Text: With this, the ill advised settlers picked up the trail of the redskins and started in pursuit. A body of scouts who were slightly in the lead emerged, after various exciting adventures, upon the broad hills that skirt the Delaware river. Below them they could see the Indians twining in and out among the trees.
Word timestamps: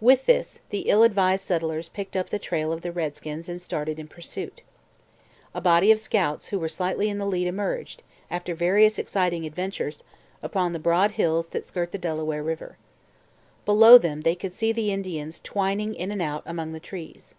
With 0.00 0.26
this, 0.26 0.60
the 0.70 0.82
ill 0.82 1.02
advised 1.02 1.44
settlers 1.44 1.88
picked 1.88 2.16
up 2.16 2.28
the 2.30 2.38
trail 2.38 2.72
of 2.72 2.82
the 2.82 2.92
redskins 2.92 3.48
and 3.48 3.60
started 3.60 3.98
in 3.98 4.06
pursuit. 4.06 4.62
A 5.56 5.60
body 5.60 5.90
of 5.90 5.98
scouts 5.98 6.46
who 6.46 6.58
were 6.60 6.68
slightly 6.68 7.08
in 7.08 7.18
the 7.18 7.26
lead 7.26 7.48
emerged, 7.48 8.04
after 8.30 8.54
various 8.54 8.96
exciting 8.96 9.44
adventures, 9.44 10.04
upon 10.40 10.72
the 10.72 10.78
broad 10.78 11.10
hills 11.10 11.48
that 11.48 11.66
skirt 11.66 11.90
the 11.90 11.98
Delaware 11.98 12.44
river. 12.44 12.78
Below 13.64 13.98
them 13.98 14.20
they 14.20 14.36
could 14.36 14.52
see 14.52 14.70
the 14.70 14.92
Indians 14.92 15.40
twining 15.40 15.96
in 15.96 16.12
and 16.12 16.22
out 16.22 16.44
among 16.46 16.70
the 16.72 16.78
trees. 16.78 17.34